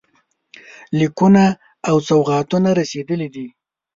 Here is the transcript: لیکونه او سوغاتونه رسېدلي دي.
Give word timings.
لیکونه 0.99 1.43
او 1.89 1.95
سوغاتونه 2.09 2.69
رسېدلي 2.79 3.27
دي. 3.35 3.47